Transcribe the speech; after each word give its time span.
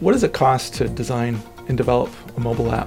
What 0.00 0.12
does 0.12 0.22
it 0.22 0.32
cost 0.32 0.74
to 0.74 0.88
design 0.88 1.42
and 1.66 1.76
develop 1.76 2.12
a 2.36 2.40
mobile 2.40 2.70
app? 2.70 2.86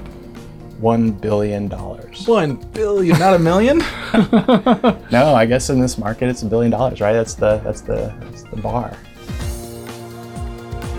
One 0.79 1.11
billion 1.11 1.67
dollars. 1.67 2.25
One 2.25 2.55
billion, 2.55 3.19
not 3.19 3.33
a 3.33 3.39
million? 3.39 3.79
no, 5.11 5.35
I 5.35 5.45
guess 5.45 5.69
in 5.69 5.81
this 5.81 5.97
market 5.97 6.29
it's 6.29 6.43
a 6.43 6.45
billion 6.45 6.71
dollars, 6.71 7.01
right? 7.01 7.11
That's 7.11 7.33
the 7.33 7.57
that's 7.65 7.81
the 7.81 8.15
that's 8.21 8.43
the 8.43 8.55
bar. 8.55 8.93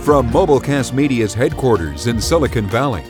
From 0.03 0.29
Mobilecast 0.29 0.93
Media's 0.93 1.33
headquarters 1.33 2.07
in 2.07 2.21
Silicon 2.21 2.67
Valley, 2.67 3.05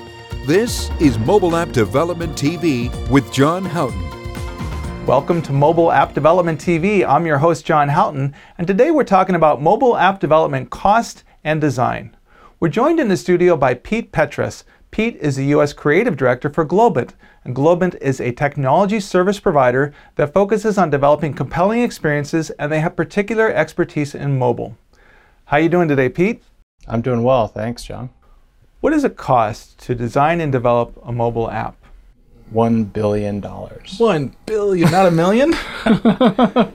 this 0.47 0.89
is 1.01 1.19
Mobile 1.19 1.57
App 1.57 1.73
Development 1.73 2.39
TV 2.39 2.89
with 3.11 3.33
John 3.33 3.65
Houghton. 3.65 5.07
Welcome 5.07 5.43
to 5.43 5.53
Mobile 5.53 5.91
App 5.91 6.15
Development 6.15 6.61
TV. 6.61 7.05
I'm 7.05 7.27
your 7.27 7.39
host, 7.39 7.67
John 7.67 7.89
Houghton, 7.89 8.33
and 8.59 8.67
today 8.69 8.93
we're 8.93 9.03
talking 9.03 9.35
about 9.35 9.61
mobile 9.61 9.97
app 9.97 10.21
development 10.21 10.71
cost 10.71 11.25
and 11.43 11.61
design. 11.61 12.17
We're 12.63 12.69
joined 12.69 13.01
in 13.01 13.09
the 13.09 13.17
studio 13.17 13.57
by 13.57 13.75
Pete 13.75 14.13
Petras. 14.13 14.63
Pete 14.93 15.17
is 15.17 15.35
the 15.35 15.47
U.S. 15.47 15.73
Creative 15.73 16.17
Director 16.17 16.49
for 16.49 16.65
Globant, 16.65 17.15
and 17.45 17.57
Globant 17.57 18.01
is 18.01 18.21
a 18.21 18.31
technology 18.31 19.01
service 19.01 19.41
provider 19.41 19.93
that 20.15 20.33
focuses 20.33 20.79
on 20.79 20.89
developing 20.89 21.35
compelling 21.35 21.83
experiences, 21.83 22.51
and 22.51 22.71
they 22.71 22.79
have 22.79 22.95
particular 22.95 23.53
expertise 23.53 24.15
in 24.15 24.39
mobile. 24.39 24.77
How 25.47 25.57
are 25.57 25.61
you 25.61 25.69
doing 25.69 25.89
today, 25.89 26.09
Pete? 26.09 26.45
I'm 26.87 27.03
doing 27.03 27.25
well, 27.25 27.49
thanks, 27.49 27.83
John. 27.83 28.11
What 28.81 28.91
does 28.91 29.03
it 29.03 29.17
cost 29.17 29.81
to 29.81 29.97
design 29.97 30.41
and 30.41 30.53
develop 30.53 30.97
a 31.05 31.11
mobile 31.11 31.51
app? 31.51 31.75
One 32.51 32.85
billion 32.85 33.41
dollars. 33.41 33.97
One 33.99 34.37
billion, 34.47 34.89
not 34.93 35.07
a 35.07 35.11
million? 35.11 35.51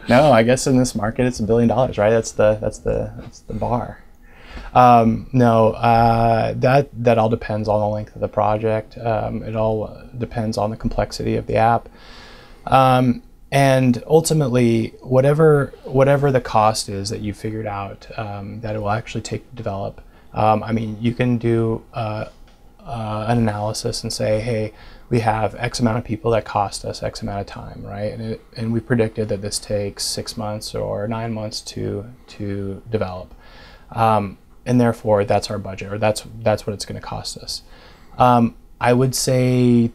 no, 0.09 0.33
I 0.33 0.43
guess 0.43 0.67
in 0.67 0.77
this 0.77 0.95
market 0.95 1.27
it's 1.27 1.39
a 1.39 1.43
billion 1.43 1.69
dollars, 1.69 1.97
right? 1.97 2.09
That's 2.09 2.33
the 2.33 2.55
that's 2.55 2.79
the 2.79 3.13
that's 3.17 3.39
the 3.39 3.53
bar. 3.53 4.03
Um, 4.73 5.29
no, 5.33 5.71
uh, 5.71 6.53
that 6.57 6.89
that 7.03 7.17
all 7.17 7.29
depends 7.29 7.67
on 7.67 7.79
the 7.79 7.87
length 7.87 8.15
of 8.15 8.21
the 8.21 8.27
project. 8.27 8.97
Um, 8.97 9.43
it 9.43 9.55
all 9.55 10.01
depends 10.17 10.57
on 10.57 10.69
the 10.69 10.77
complexity 10.77 11.35
of 11.35 11.47
the 11.47 11.55
app, 11.55 11.89
um, 12.65 13.23
and 13.51 14.03
ultimately, 14.07 14.93
whatever 15.01 15.73
whatever 15.83 16.31
the 16.31 16.41
cost 16.41 16.89
is 16.89 17.09
that 17.09 17.21
you 17.21 17.33
figured 17.33 17.67
out 17.67 18.07
um, 18.17 18.61
that 18.61 18.75
it 18.75 18.79
will 18.79 18.89
actually 18.89 19.21
take 19.21 19.49
to 19.49 19.55
develop. 19.55 20.01
Um, 20.33 20.63
I 20.63 20.71
mean, 20.71 20.97
you 21.01 21.13
can 21.13 21.37
do 21.37 21.83
uh, 21.93 22.25
uh, 22.85 23.25
an 23.27 23.37
analysis 23.37 24.03
and 24.03 24.11
say, 24.11 24.39
hey, 24.39 24.73
we 25.09 25.19
have 25.21 25.55
X 25.55 25.79
amount 25.79 25.97
of 25.97 26.03
people 26.03 26.31
that 26.31 26.45
cost 26.45 26.85
us 26.85 27.01
X 27.01 27.21
amount 27.21 27.41
of 27.41 27.47
time, 27.47 27.85
right? 27.85 28.11
And, 28.13 28.21
it, 28.21 28.41
and 28.55 28.73
we 28.73 28.79
predicted 28.79 29.29
that 29.29 29.41
this 29.41 29.59
takes 29.59 30.03
six 30.03 30.37
months 30.37 30.75
or 30.75 31.07
nine 31.07 31.33
months 31.33 31.61
to 31.61 32.05
to 32.27 32.81
develop. 32.89 33.33
Um, 33.91 34.37
and 34.67 34.79
therefore 34.79 35.25
that's 35.25 35.49
our 35.49 35.57
budget, 35.57 35.91
or 35.91 35.97
that's 35.97 36.23
that's 36.41 36.67
what 36.67 36.73
it's 36.73 36.85
going 36.85 36.99
to 36.99 37.05
cost 37.05 37.37
us. 37.37 37.63
Um, 38.17 38.55
I 38.79 38.93
would 38.93 39.15
say 39.15 39.91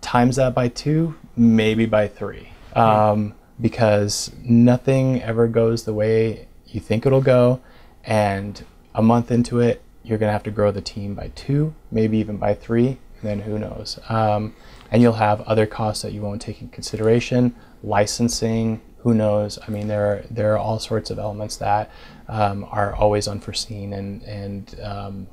times 0.00 0.36
that 0.36 0.54
by 0.54 0.68
two, 0.68 1.16
maybe 1.36 1.86
by 1.86 2.06
three, 2.06 2.50
um, 2.74 3.34
because 3.60 4.30
nothing 4.44 5.22
ever 5.22 5.48
goes 5.48 5.84
the 5.84 5.94
way 5.94 6.46
you 6.66 6.80
think 6.80 7.06
it'll 7.06 7.22
go, 7.22 7.60
and 8.04 8.64
a 8.94 9.02
month 9.02 9.30
into 9.30 9.60
it, 9.60 9.82
you're 10.04 10.18
going 10.18 10.28
to 10.28 10.32
have 10.32 10.44
to 10.44 10.50
grow 10.50 10.70
the 10.70 10.80
team 10.80 11.14
by 11.14 11.28
two, 11.34 11.74
maybe 11.90 12.18
even 12.18 12.36
by 12.36 12.54
three, 12.54 12.98
then 13.22 13.40
who 13.40 13.58
knows. 13.58 13.98
Um, 14.08 14.54
and 14.90 15.02
you'll 15.02 15.14
have 15.14 15.40
other 15.42 15.66
costs 15.66 16.02
that 16.02 16.12
you 16.12 16.20
won't 16.20 16.40
take 16.40 16.60
in 16.60 16.68
consideration, 16.68 17.54
licensing, 17.82 18.80
who 19.06 19.14
knows? 19.14 19.56
I 19.64 19.70
mean, 19.70 19.86
there 19.86 20.04
are, 20.04 20.24
there 20.32 20.52
are 20.54 20.58
all 20.58 20.80
sorts 20.80 21.12
of 21.12 21.18
elements 21.20 21.58
that 21.58 21.92
um, 22.26 22.66
are 22.72 22.92
always 22.92 23.28
unforeseen, 23.28 23.92
and 23.92 24.20
and 24.24 24.80
um, 24.82 25.28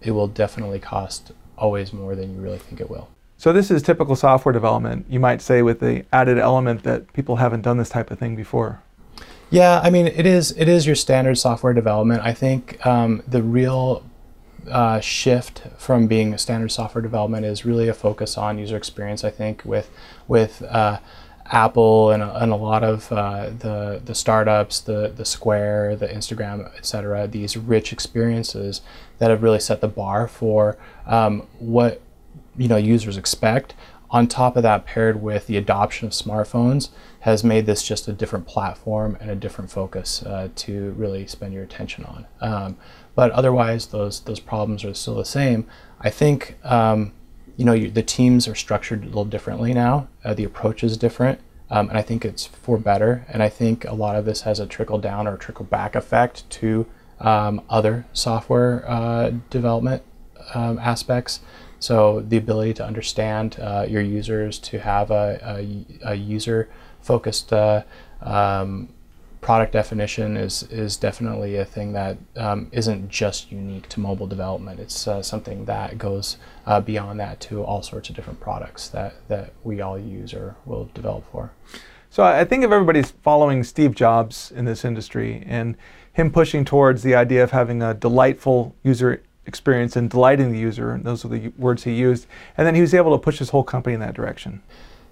it 0.00 0.12
will 0.12 0.28
definitely 0.28 0.78
cost 0.78 1.32
always 1.58 1.92
more 1.92 2.16
than 2.16 2.34
you 2.34 2.40
really 2.40 2.56
think 2.56 2.80
it 2.80 2.88
will. 2.88 3.10
So 3.36 3.52
this 3.52 3.70
is 3.70 3.82
typical 3.82 4.16
software 4.16 4.54
development, 4.54 5.04
you 5.10 5.20
might 5.20 5.42
say, 5.42 5.60
with 5.60 5.80
the 5.80 6.06
added 6.10 6.38
element 6.38 6.84
that 6.84 7.12
people 7.12 7.36
haven't 7.36 7.60
done 7.60 7.76
this 7.76 7.90
type 7.90 8.10
of 8.10 8.18
thing 8.18 8.34
before. 8.34 8.80
Yeah, 9.50 9.82
I 9.84 9.90
mean, 9.90 10.06
it 10.06 10.24
is 10.24 10.52
it 10.52 10.66
is 10.66 10.86
your 10.86 10.96
standard 10.96 11.36
software 11.36 11.74
development. 11.74 12.22
I 12.22 12.32
think 12.32 12.84
um, 12.86 13.22
the 13.28 13.42
real 13.42 14.06
uh, 14.70 15.00
shift 15.00 15.64
from 15.76 16.06
being 16.06 16.32
a 16.32 16.38
standard 16.38 16.72
software 16.72 17.02
development 17.02 17.44
is 17.44 17.66
really 17.66 17.88
a 17.88 17.94
focus 17.94 18.38
on 18.38 18.56
user 18.56 18.78
experience. 18.78 19.22
I 19.22 19.30
think 19.30 19.66
with 19.66 19.90
with 20.26 20.62
uh, 20.62 21.00
Apple 21.50 22.10
and 22.10 22.22
and 22.22 22.52
a 22.52 22.56
lot 22.56 22.84
of 22.84 23.10
uh, 23.10 23.50
the 23.50 24.00
the 24.04 24.14
startups, 24.14 24.80
the 24.80 25.12
the 25.14 25.24
Square, 25.24 25.96
the 25.96 26.08
Instagram, 26.08 26.74
etc. 26.76 27.26
These 27.26 27.56
rich 27.56 27.92
experiences 27.92 28.82
that 29.18 29.30
have 29.30 29.42
really 29.42 29.60
set 29.60 29.80
the 29.80 29.88
bar 29.88 30.28
for 30.28 30.76
um, 31.06 31.46
what 31.58 32.00
you 32.56 32.68
know 32.68 32.76
users 32.76 33.16
expect. 33.16 33.74
On 34.10 34.26
top 34.26 34.56
of 34.56 34.62
that, 34.62 34.86
paired 34.86 35.22
with 35.22 35.46
the 35.46 35.58
adoption 35.58 36.06
of 36.06 36.12
smartphones, 36.12 36.88
has 37.20 37.44
made 37.44 37.66
this 37.66 37.86
just 37.86 38.08
a 38.08 38.12
different 38.12 38.46
platform 38.46 39.18
and 39.20 39.30
a 39.30 39.34
different 39.34 39.70
focus 39.70 40.22
uh, 40.22 40.48
to 40.56 40.92
really 40.92 41.26
spend 41.26 41.52
your 41.52 41.62
attention 41.62 42.04
on. 42.04 42.26
Um, 42.40 42.76
but 43.14 43.30
otherwise, 43.32 43.86
those 43.86 44.20
those 44.20 44.40
problems 44.40 44.84
are 44.84 44.94
still 44.94 45.16
the 45.16 45.24
same. 45.24 45.66
I 46.00 46.10
think. 46.10 46.56
Um, 46.64 47.12
you 47.58 47.64
know, 47.64 47.72
you, 47.72 47.90
the 47.90 48.04
teams 48.04 48.46
are 48.46 48.54
structured 48.54 49.02
a 49.02 49.06
little 49.06 49.24
differently 49.24 49.74
now. 49.74 50.06
Uh, 50.24 50.32
the 50.32 50.44
approach 50.44 50.84
is 50.84 50.96
different, 50.96 51.40
um, 51.70 51.88
and 51.88 51.98
I 51.98 52.02
think 52.02 52.24
it's 52.24 52.46
for 52.46 52.78
better. 52.78 53.26
And 53.28 53.42
I 53.42 53.48
think 53.48 53.84
a 53.84 53.94
lot 53.94 54.14
of 54.14 54.24
this 54.24 54.42
has 54.42 54.60
a 54.60 54.66
trickle 54.66 54.98
down 54.98 55.26
or 55.26 55.36
trickle 55.36 55.64
back 55.64 55.96
effect 55.96 56.48
to 56.50 56.86
um, 57.18 57.60
other 57.68 58.06
software 58.12 58.88
uh, 58.88 59.32
development 59.50 60.04
um, 60.54 60.78
aspects. 60.78 61.40
So 61.80 62.20
the 62.20 62.36
ability 62.36 62.74
to 62.74 62.86
understand 62.86 63.58
uh, 63.60 63.86
your 63.88 64.02
users, 64.02 64.60
to 64.60 64.78
have 64.78 65.10
a, 65.10 65.40
a, 66.04 66.12
a 66.12 66.14
user 66.14 66.68
focused 67.00 67.52
uh, 67.52 67.82
um, 68.22 68.88
product 69.40 69.72
definition 69.72 70.36
is 70.36 70.64
is 70.64 70.96
definitely 70.96 71.56
a 71.56 71.64
thing 71.64 71.92
that 71.92 72.18
um, 72.36 72.70
not 72.72 73.08
just 73.08 73.52
unique 73.52 73.88
to 73.90 74.00
mobile 74.00 74.26
development. 74.26 74.80
It's 74.80 75.06
uh, 75.06 75.22
something 75.22 75.64
that 75.66 75.98
goes 75.98 76.36
uh, 76.66 76.80
beyond 76.80 77.20
that 77.20 77.40
to 77.40 77.62
all 77.62 77.82
sorts 77.82 78.08
of 78.08 78.16
different 78.16 78.40
products 78.40 78.88
that 78.88 79.14
that 79.28 79.52
we 79.64 79.80
all 79.80 79.98
use 79.98 80.34
or 80.34 80.56
will 80.64 80.90
develop 80.94 81.24
for. 81.30 81.52
So 82.10 82.22
I 82.24 82.44
think 82.44 82.64
if 82.64 82.70
everybody's 82.70 83.10
following 83.10 83.62
Steve 83.62 83.94
Jobs 83.94 84.50
in 84.50 84.64
this 84.64 84.84
industry 84.84 85.44
and 85.46 85.76
him 86.12 86.32
pushing 86.32 86.64
towards 86.64 87.02
the 87.02 87.14
idea 87.14 87.44
of 87.44 87.50
having 87.50 87.82
a 87.82 87.92
delightful 87.94 88.74
user 88.82 89.22
experience 89.46 89.94
and 89.94 90.10
delighting 90.10 90.50
the 90.50 90.58
user, 90.58 90.92
and 90.92 91.04
those 91.04 91.24
are 91.24 91.28
the 91.28 91.48
words 91.58 91.84
he 91.84 91.92
used, 91.92 92.26
and 92.56 92.66
then 92.66 92.74
he 92.74 92.80
was 92.80 92.94
able 92.94 93.16
to 93.16 93.22
push 93.22 93.38
his 93.38 93.50
whole 93.50 93.62
company 93.62 93.94
in 93.94 94.00
that 94.00 94.14
direction. 94.14 94.62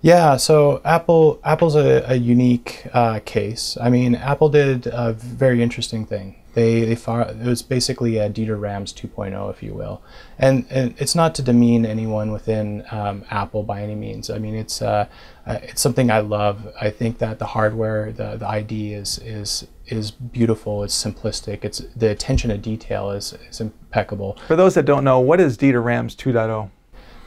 Yeah, 0.06 0.36
so 0.36 0.80
Apple 0.84 1.40
Apple's 1.42 1.74
a, 1.74 2.04
a 2.06 2.14
unique 2.14 2.86
uh, 2.92 3.18
case. 3.24 3.76
I 3.80 3.90
mean, 3.90 4.14
Apple 4.14 4.48
did 4.48 4.86
a 4.86 5.12
very 5.14 5.60
interesting 5.60 6.06
thing. 6.06 6.36
They 6.54 6.84
they 6.84 6.94
far, 6.94 7.22
it 7.22 7.38
was 7.38 7.62
basically 7.62 8.16
a 8.18 8.30
Dieter 8.30 8.58
Rams 8.58 8.92
2.0, 8.92 9.50
if 9.50 9.64
you 9.64 9.74
will, 9.74 10.00
and, 10.38 10.64
and 10.70 10.94
it's 10.98 11.16
not 11.16 11.34
to 11.34 11.42
demean 11.42 11.84
anyone 11.84 12.30
within 12.30 12.84
um, 12.92 13.24
Apple 13.30 13.64
by 13.64 13.82
any 13.82 13.96
means. 13.96 14.30
I 14.30 14.38
mean, 14.38 14.54
it's 14.54 14.80
uh, 14.80 15.08
uh, 15.44 15.58
it's 15.64 15.82
something 15.82 16.08
I 16.08 16.20
love. 16.20 16.72
I 16.80 16.90
think 16.90 17.18
that 17.18 17.40
the 17.40 17.46
hardware, 17.46 18.12
the 18.12 18.36
the 18.36 18.46
ID 18.46 18.94
is 18.94 19.18
is 19.18 19.66
is 19.86 20.12
beautiful. 20.12 20.84
It's 20.84 20.94
simplistic. 20.94 21.64
It's 21.64 21.78
the 21.96 22.12
attention 22.12 22.50
to 22.50 22.58
detail 22.58 23.10
is 23.10 23.32
is 23.50 23.60
impeccable. 23.60 24.38
For 24.46 24.54
those 24.54 24.74
that 24.74 24.84
don't 24.84 25.02
know, 25.02 25.18
what 25.18 25.40
is 25.40 25.58
Dieter 25.58 25.82
Rams 25.82 26.14
2.0? 26.14 26.70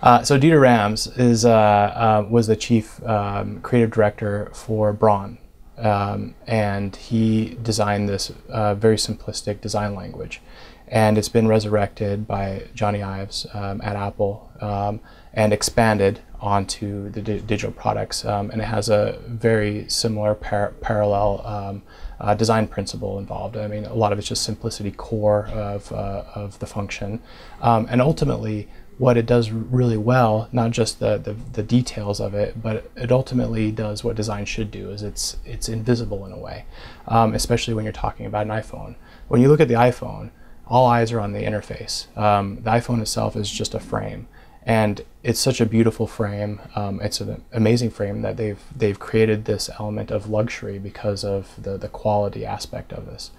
Uh, 0.01 0.23
so 0.23 0.39
Dieter 0.39 0.61
Rams 0.61 1.07
is 1.07 1.43
uh, 1.43 1.51
uh, 1.51 2.27
was 2.29 2.47
the 2.47 2.55
chief 2.55 3.03
um, 3.03 3.59
creative 3.61 3.91
director 3.91 4.49
for 4.53 4.93
Braun, 4.93 5.37
um, 5.77 6.35
and 6.47 6.95
he 6.95 7.57
designed 7.61 8.07
this 8.07 8.31
uh, 8.49 8.75
very 8.75 8.95
simplistic 8.95 9.59
design 9.59 9.95
language, 9.95 10.41
and 10.87 11.17
it's 11.17 11.27
been 11.27 11.49
resurrected 11.49 12.25
by 12.25 12.67
Johnny 12.73 13.03
Ives 13.03 13.45
um, 13.53 13.81
at 13.81 13.97
Apple 13.97 14.49
um, 14.61 15.01
and 15.33 15.51
expanded 15.51 16.21
onto 16.39 17.09
the 17.09 17.21
di- 17.21 17.39
digital 17.39 17.73
products, 17.73 18.23
um, 18.23 18.49
and 18.51 18.61
it 18.61 18.65
has 18.65 18.87
a 18.87 19.19
very 19.27 19.89
similar 19.89 20.33
par- 20.33 20.73
parallel. 20.81 21.45
Um, 21.45 21.83
uh, 22.21 22.33
design 22.33 22.67
principle 22.67 23.17
involved. 23.17 23.55
I 23.55 23.67
mean, 23.67 23.85
a 23.85 23.93
lot 23.93 24.11
of 24.11 24.19
it's 24.19 24.27
just 24.27 24.43
simplicity 24.43 24.91
core 24.91 25.47
of, 25.53 25.89
uh, 25.93 26.25
of 26.35 26.59
the 26.59 26.65
function. 26.65 27.21
and 27.61 28.01
ultimately, 28.01 28.67
what 28.99 29.17
it 29.17 29.25
does 29.25 29.49
really 29.49 29.97
well, 29.97 30.49
not 30.51 30.71
just 30.71 30.99
the, 30.99 31.17
the, 31.17 31.33
the, 31.53 31.63
details 31.63 32.19
of 32.19 32.33
it, 32.33 32.61
but 32.61 32.91
it 32.97 33.13
ultimately 33.13 33.71
does 33.71 34.03
what 34.03 34.13
design 34.13 34.43
should 34.43 34.69
do, 34.69 34.89
is 34.89 35.01
it's, 35.01 35.37
it's 35.45 35.69
invisible 35.69 36.25
in 36.25 36.33
a 36.33 36.37
way, 36.37 36.65
um, 37.07 37.33
especially 37.33 37.73
when 37.73 37.85
you're 37.85 37.93
talking 37.93 38.25
about 38.25 38.45
an 38.45 38.51
iPhone. 38.51 38.95
When 39.29 39.41
you 39.41 39.47
look 39.47 39.61
at 39.61 39.69
the 39.69 39.75
iPhone, 39.75 40.31
all 40.67 40.85
eyes 40.85 41.13
are 41.13 41.21
on 41.21 41.31
the 41.31 41.43
interface. 41.43 42.15
Um, 42.17 42.57
the 42.57 42.71
iPhone 42.71 43.01
itself 43.01 43.37
is 43.37 43.49
just 43.49 43.73
a 43.73 43.79
frame. 43.79 44.27
And 44.63 45.01
it's 45.23 45.39
such 45.39 45.61
a 45.61 45.65
beautiful 45.65 46.05
frame. 46.05 46.59
Um, 46.75 46.99
it's 47.01 47.21
an 47.21 47.41
amazing 47.53 47.91
frame 47.91 48.21
that 48.23 48.35
they've, 48.35 48.61
they've 48.75 48.99
created 48.99 49.45
this 49.45 49.69
element 49.79 50.11
of 50.11 50.29
luxury 50.29 50.77
because 50.77 51.23
of 51.23 51.53
the, 51.57 51.77
the 51.77 51.87
quality 51.87 52.45
aspect 52.45 52.91
of 52.91 53.05
this. 53.05 53.31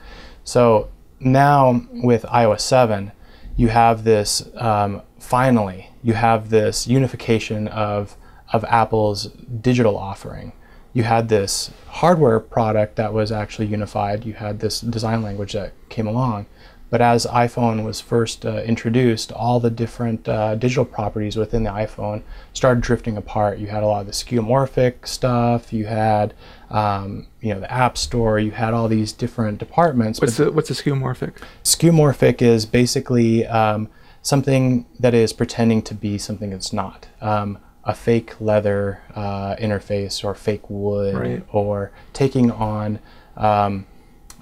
So 0.42 0.88
now 1.20 1.86
with 1.92 2.22
iOS 2.22 2.60
7, 2.60 3.12
you 3.56 3.68
have 3.68 4.04
this 4.04 4.48
um, 4.56 5.02
finally 5.20 5.90
you 6.02 6.14
have 6.14 6.50
this 6.50 6.88
unification 6.88 7.68
of 7.68 8.16
of 8.52 8.64
Apple's 8.64 9.26
digital 9.60 9.96
offering. 9.96 10.52
You 10.92 11.04
had 11.04 11.28
this 11.28 11.70
hardware 11.86 12.40
product 12.40 12.96
that 12.96 13.12
was 13.12 13.30
actually 13.30 13.66
unified. 13.66 14.24
You 14.24 14.32
had 14.32 14.58
this 14.58 14.80
design 14.80 15.22
language 15.22 15.52
that 15.52 15.72
came 15.88 16.08
along. 16.08 16.46
But 16.90 17.00
as 17.00 17.24
iPhone 17.26 17.84
was 17.84 18.00
first 18.00 18.44
uh, 18.44 18.62
introduced, 18.62 19.30
all 19.30 19.60
the 19.60 19.70
different 19.70 20.28
uh, 20.28 20.56
digital 20.56 20.84
properties 20.84 21.36
within 21.36 21.62
the 21.62 21.70
iPhone 21.70 22.22
started 22.52 22.82
drifting 22.82 23.16
apart. 23.16 23.60
You 23.60 23.68
had 23.68 23.84
a 23.84 23.86
lot 23.86 24.00
of 24.00 24.06
the 24.08 24.12
skeuomorphic 24.12 25.06
stuff. 25.06 25.72
You 25.72 25.86
had, 25.86 26.34
um, 26.68 27.28
you 27.40 27.54
know, 27.54 27.60
the 27.60 27.70
App 27.70 27.96
Store. 27.96 28.40
You 28.40 28.50
had 28.50 28.74
all 28.74 28.88
these 28.88 29.12
different 29.12 29.58
departments. 29.58 30.20
What's 30.20 30.38
the 30.38 30.50
what's 30.50 30.68
the 30.68 30.74
skeuomorphic? 30.74 31.34
Skeuomorphic 31.62 32.42
is 32.42 32.66
basically 32.66 33.46
um, 33.46 33.88
something 34.22 34.86
that 34.98 35.14
is 35.14 35.32
pretending 35.32 35.82
to 35.82 35.94
be 35.94 36.18
something 36.18 36.52
it's 36.52 36.72
not. 36.72 37.08
Um, 37.20 37.58
a 37.84 37.94
fake 37.94 38.38
leather 38.40 39.00
uh, 39.14 39.56
interface 39.56 40.22
or 40.22 40.34
fake 40.34 40.68
wood 40.68 41.14
Right. 41.14 41.42
or 41.50 41.92
taking 42.12 42.50
on 42.50 42.98
um, 43.36 43.86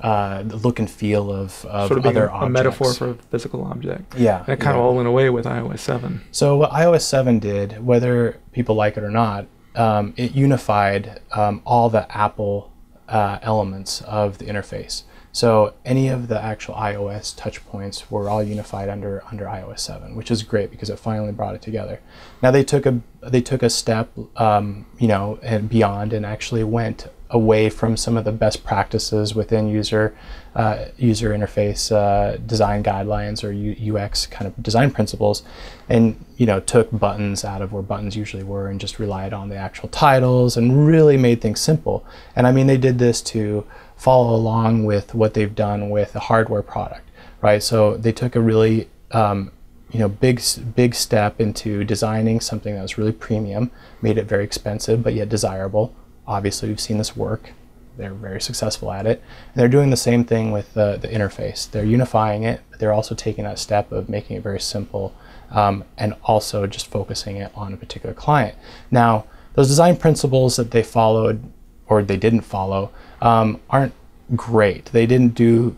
uh, 0.00 0.42
the 0.42 0.56
look 0.56 0.78
and 0.80 0.90
feel 0.90 1.30
of, 1.32 1.64
of 1.66 1.88
sort 1.88 1.98
of 1.98 2.02
being 2.02 2.16
other 2.16 2.26
a, 2.26 2.32
objects. 2.32 2.46
a 2.46 2.50
metaphor 2.50 2.94
for 2.94 3.10
a 3.10 3.14
physical 3.14 3.64
object. 3.64 4.14
yeah, 4.16 4.40
And 4.40 4.48
it 4.50 4.60
kind 4.60 4.74
yeah. 4.74 4.80
of 4.80 4.86
all 4.86 4.96
went 4.96 5.06
away 5.08 5.30
with 5.30 5.44
iOS 5.44 5.78
7. 5.80 6.20
So 6.32 6.56
what 6.56 6.70
iOS 6.72 7.02
7 7.02 7.38
did, 7.38 7.84
whether 7.84 8.38
people 8.52 8.74
like 8.74 8.96
it 8.96 9.04
or 9.04 9.10
not, 9.10 9.46
um, 9.76 10.14
it 10.16 10.32
unified 10.32 11.20
um, 11.32 11.62
all 11.64 11.88
the 11.88 12.10
Apple 12.16 12.72
uh, 13.08 13.38
elements 13.42 14.02
of 14.02 14.38
the 14.38 14.46
interface. 14.46 15.04
So 15.32 15.74
any 15.84 16.08
of 16.08 16.28
the 16.28 16.40
actual 16.40 16.74
iOS 16.74 17.36
touch 17.36 17.64
points 17.66 18.10
were 18.10 18.28
all 18.28 18.42
unified 18.42 18.88
under 18.88 19.22
under 19.30 19.44
iOS 19.44 19.80
7, 19.80 20.16
which 20.16 20.30
is 20.30 20.42
great 20.42 20.70
because 20.70 20.90
it 20.90 20.98
finally 20.98 21.32
brought 21.32 21.54
it 21.54 21.62
together. 21.62 22.00
Now 22.42 22.50
they 22.50 22.64
took 22.64 22.86
a 22.86 23.00
they 23.22 23.40
took 23.40 23.62
a 23.62 23.70
step, 23.70 24.10
um, 24.36 24.86
you 24.98 25.08
know, 25.08 25.38
and 25.42 25.68
beyond, 25.68 26.12
and 26.12 26.24
actually 26.24 26.64
went 26.64 27.08
away 27.30 27.68
from 27.68 27.96
some 27.96 28.16
of 28.16 28.24
the 28.24 28.32
best 28.32 28.64
practices 28.64 29.34
within 29.34 29.68
user 29.68 30.16
uh, 30.54 30.86
user 30.96 31.30
interface 31.30 31.92
uh, 31.92 32.36
design 32.38 32.82
guidelines 32.82 33.44
or 33.44 33.52
U- 33.52 33.96
UX 33.96 34.26
kind 34.26 34.46
of 34.46 34.60
design 34.62 34.90
principles, 34.90 35.42
and 35.88 36.24
you 36.36 36.46
know 36.46 36.58
took 36.58 36.90
buttons 36.90 37.44
out 37.44 37.62
of 37.62 37.72
where 37.72 37.82
buttons 37.82 38.16
usually 38.16 38.42
were 38.42 38.68
and 38.68 38.80
just 38.80 38.98
relied 38.98 39.32
on 39.32 39.50
the 39.50 39.56
actual 39.56 39.88
titles 39.90 40.56
and 40.56 40.86
really 40.86 41.16
made 41.16 41.40
things 41.40 41.60
simple. 41.60 42.04
And 42.34 42.46
I 42.46 42.52
mean 42.52 42.66
they 42.66 42.78
did 42.78 42.98
this 42.98 43.20
to 43.22 43.66
follow 43.98 44.34
along 44.34 44.84
with 44.84 45.14
what 45.14 45.34
they've 45.34 45.54
done 45.54 45.90
with 45.90 46.14
a 46.16 46.20
hardware 46.20 46.62
product, 46.62 47.10
right? 47.42 47.62
So 47.62 47.96
they 47.96 48.12
took 48.12 48.36
a 48.36 48.40
really 48.40 48.88
um, 49.10 49.50
you 49.90 49.98
know 49.98 50.08
big 50.08 50.40
big 50.74 50.94
step 50.94 51.40
into 51.40 51.84
designing 51.84 52.40
something 52.40 52.74
that 52.74 52.82
was 52.82 52.96
really 52.96 53.12
premium, 53.12 53.70
made 54.00 54.16
it 54.16 54.24
very 54.24 54.44
expensive 54.44 55.02
but 55.02 55.14
yet 55.14 55.28
desirable. 55.28 55.94
Obviously, 56.26 56.68
we've 56.68 56.80
seen 56.80 56.98
this 56.98 57.16
work. 57.16 57.50
They're 57.96 58.14
very 58.14 58.40
successful 58.40 58.92
at 58.92 59.06
it. 59.06 59.20
And 59.48 59.56
they're 59.56 59.68
doing 59.68 59.90
the 59.90 59.96
same 59.96 60.24
thing 60.24 60.52
with 60.52 60.72
the, 60.74 61.00
interface. 61.02 61.68
They're 61.68 61.84
unifying 61.84 62.44
it, 62.44 62.60
but 62.70 62.78
they're 62.78 62.92
also 62.92 63.16
taking 63.16 63.42
that 63.44 63.58
step 63.58 63.90
of 63.90 64.08
making 64.08 64.36
it 64.36 64.42
very 64.42 64.60
simple 64.60 65.14
um, 65.50 65.84
and 65.96 66.14
also 66.22 66.66
just 66.68 66.86
focusing 66.86 67.38
it 67.38 67.50
on 67.56 67.72
a 67.72 67.76
particular 67.76 68.14
client. 68.14 68.56
Now, 68.90 69.24
those 69.54 69.66
design 69.66 69.96
principles 69.96 70.54
that 70.56 70.70
they 70.70 70.84
followed 70.84 71.42
or 71.88 72.02
they 72.02 72.16
didn't 72.16 72.42
follow 72.42 72.92
um, 73.20 73.60
aren't 73.70 73.94
great. 74.34 74.86
They 74.86 75.06
didn't 75.06 75.34
do 75.34 75.76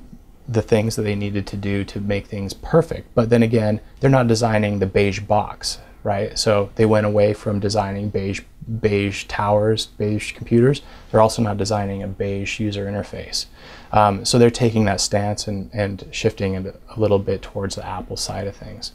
the 0.49 0.63
things 0.63 0.97
that 0.97 1.03
they 1.03 1.15
needed 1.15 1.47
to 1.47 1.57
do 1.57 1.85
to 1.85 2.01
make 2.01 2.27
things 2.27 2.53
perfect. 2.53 3.15
But 3.15 3.31
then 3.31 3.43
again, 3.43 3.81
they're 4.01 4.11
not 4.11 4.27
designing 4.27 4.79
the 4.79 4.87
beige 4.87 5.21
box, 5.21 5.79
right? 6.03 6.37
So 6.37 6.71
they 6.75 6.87
went 6.87 7.07
away 7.07 7.35
from 7.35 7.61
designing 7.61 8.09
beige 8.09 8.43
beige 8.81 9.25
towers, 9.25 9.87
beige 9.87 10.33
computers. 10.33 10.83
They're 11.11 11.21
also 11.21 11.43
not 11.43 11.57
designing 11.57 12.03
a 12.03 12.09
beige 12.09 12.61
user 12.61 12.87
interface. 12.87 13.47
Um, 13.91 14.25
so 14.25 14.39
they're 14.39 14.51
taking 14.51 14.85
that 14.85 15.01
stance 15.01 15.49
and, 15.49 15.71
and 15.73 16.07
shifting 16.13 16.55
it 16.55 16.81
a 16.89 17.01
little 17.01 17.19
bit 17.19 17.43
towards 17.43 17.75
the 17.75 17.87
Apple 17.87 18.17
side 18.17 18.47
of 18.47 18.55
things. 18.55 18.93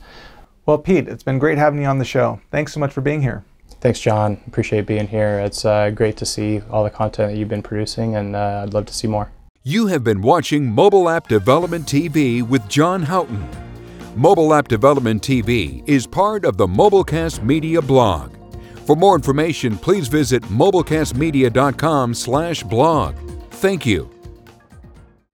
Well, 0.65 0.77
Pete, 0.77 1.07
it's 1.07 1.23
been 1.23 1.39
great 1.39 1.57
having 1.57 1.81
you 1.81 1.87
on 1.87 1.99
the 1.99 2.05
show. 2.05 2.39
Thanks 2.51 2.73
so 2.73 2.79
much 2.79 2.93
for 2.93 3.01
being 3.01 3.21
here. 3.21 3.43
Thanks, 3.85 3.99
John. 3.99 4.41
Appreciate 4.47 4.87
being 4.87 5.09
here. 5.09 5.37
It's 5.37 5.63
uh, 5.63 5.91
great 5.91 6.17
to 6.17 6.25
see 6.25 6.59
all 6.71 6.83
the 6.83 6.89
content 6.89 7.31
that 7.31 7.37
you've 7.37 7.49
been 7.49 7.61
producing, 7.61 8.15
and 8.15 8.35
uh, 8.35 8.63
I'd 8.63 8.73
love 8.73 8.87
to 8.87 8.93
see 8.95 9.07
more. 9.07 9.31
You 9.61 9.85
have 9.85 10.03
been 10.03 10.23
watching 10.23 10.65
Mobile 10.65 11.07
App 11.07 11.27
Development 11.27 11.85
TV 11.85 12.41
with 12.41 12.67
John 12.67 13.03
Houghton. 13.03 13.47
Mobile 14.15 14.55
App 14.55 14.69
Development 14.69 15.21
TV 15.21 15.87
is 15.87 16.07
part 16.07 16.45
of 16.45 16.57
the 16.57 16.65
Mobilecast 16.65 17.43
Media 17.43 17.79
blog. 17.79 18.35
For 18.87 18.95
more 18.95 19.13
information, 19.13 19.77
please 19.77 20.07
visit 20.07 20.41
mobilecastmedia.com/blog. 20.45 23.15
Thank 23.51 23.85
you. 23.85 24.14